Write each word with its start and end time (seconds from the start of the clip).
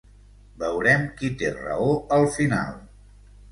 Veurem 0.63 1.03
qui 1.19 1.29
té 1.43 1.53
raó 1.59 1.93
al 2.19 2.29
final. 2.39 2.75